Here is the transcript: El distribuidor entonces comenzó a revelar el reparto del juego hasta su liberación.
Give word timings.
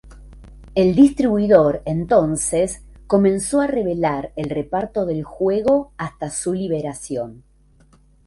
El 0.73 0.95
distribuidor 0.95 1.83
entonces 1.85 2.81
comenzó 3.05 3.61
a 3.61 3.67
revelar 3.67 4.33
el 4.35 4.49
reparto 4.49 5.05
del 5.05 5.23
juego 5.23 5.93
hasta 5.95 6.31
su 6.31 6.53
liberación. 6.55 7.43